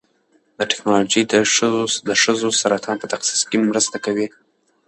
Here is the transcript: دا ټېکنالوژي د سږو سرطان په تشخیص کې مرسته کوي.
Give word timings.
دا 0.57 0.63
ټېکنالوژي 0.71 1.21
د 2.07 2.09
سږو 2.27 2.49
سرطان 2.61 2.95
په 2.99 3.07
تشخیص 3.13 3.41
کې 3.49 3.57
مرسته 3.69 3.97
کوي. 4.05 4.27